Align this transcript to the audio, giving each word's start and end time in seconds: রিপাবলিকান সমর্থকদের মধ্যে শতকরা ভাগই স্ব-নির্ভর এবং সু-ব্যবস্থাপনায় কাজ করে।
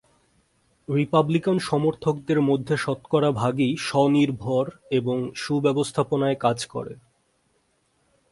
রিপাবলিকান 0.87 1.57
সমর্থকদের 1.59 2.39
মধ্যে 2.41 2.75
শতকরা 2.77 3.29
ভাগই 3.31 3.71
স্ব-নির্ভর 3.79 4.65
এবং 4.91 5.17
সু-ব্যবস্থাপনায় 5.35 6.35
কাজ 6.35 6.57
করে। 6.65 6.93